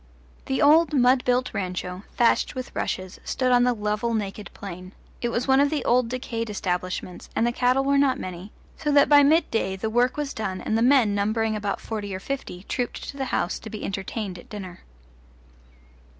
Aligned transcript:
The 0.47 0.63
old 0.63 0.95
mud 0.95 1.23
built 1.25 1.53
rancho, 1.53 2.01
thatched 2.17 2.55
with 2.55 2.75
rushes, 2.75 3.19
stood 3.23 3.51
on 3.51 3.65
the 3.65 3.73
level 3.75 4.15
naked 4.15 4.49
plain; 4.51 4.93
it 5.21 5.29
was 5.29 5.47
one 5.47 5.59
of 5.59 5.69
the 5.69 5.85
old 5.85 6.09
decayed 6.09 6.49
establishments, 6.49 7.29
and 7.35 7.45
the 7.45 7.51
cattle 7.51 7.83
were 7.83 7.99
not 7.99 8.17
many, 8.19 8.51
so 8.77 8.91
that 8.93 9.09
by 9.09 9.21
midday 9.21 9.75
the 9.75 9.91
work 9.91 10.17
was 10.17 10.33
done 10.33 10.59
and 10.59 10.75
the 10.75 10.81
men, 10.81 11.13
numbering 11.13 11.55
about 11.55 11.79
forty 11.79 12.15
or 12.15 12.19
fifty, 12.19 12.63
trooped 12.63 13.09
to 13.09 13.17
the 13.17 13.25
house 13.25 13.59
to 13.59 13.69
be 13.69 13.85
entertained 13.85 14.39
at 14.39 14.49
dinner. 14.49 14.79